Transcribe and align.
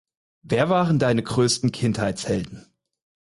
Wer 0.41 0.67
waren 0.69 0.97
deine 0.97 1.21
größten 1.21 1.71
Kindheitshelden? 1.71 2.65